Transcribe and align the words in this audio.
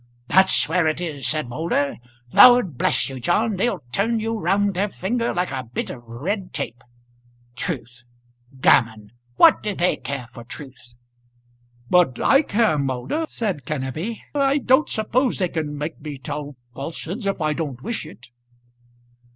"That's 0.29 0.67
where 0.67 0.87
it 0.87 0.99
is," 0.99 1.27
said 1.27 1.47
Moulder. 1.47 1.97
"Lord 2.33 2.75
bless 2.75 3.07
you, 3.07 3.19
John, 3.19 3.57
they'll 3.57 3.83
turn 3.91 4.19
you 4.19 4.33
round 4.35 4.73
their 4.73 4.89
finger 4.89 5.31
like 5.31 5.51
a 5.51 5.61
bit 5.71 5.91
of 5.91 6.01
red 6.07 6.53
tape. 6.53 6.83
Truth! 7.55 8.01
Gammon! 8.61 9.11
What 9.35 9.61
do 9.61 9.75
they 9.75 9.97
care 9.97 10.25
for 10.31 10.43
truth?" 10.43 10.95
"But 11.87 12.19
I 12.19 12.41
care, 12.41 12.79
Moulder," 12.79 13.27
said 13.29 13.63
Kenneby. 13.63 14.19
"I 14.33 14.57
don't 14.57 14.89
suppose 14.89 15.37
they 15.37 15.49
can 15.49 15.77
make 15.77 16.01
me 16.01 16.17
tell 16.17 16.55
falsehoods 16.73 17.27
if 17.27 17.39
I 17.39 17.53
don't 17.53 17.83
wish 17.83 18.03
it." 18.07 18.31